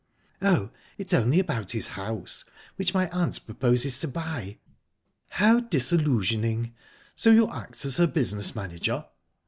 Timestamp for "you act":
7.29-7.85